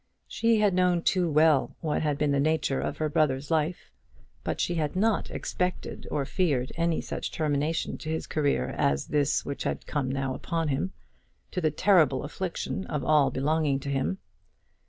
[0.27, 3.91] She had known too well what had been the nature of her brother's life,
[4.43, 9.45] but she had not expected or feared any such termination to his career as this
[9.45, 10.91] which had now come upon him
[11.51, 14.17] to the terrible affliction of all belonging to him.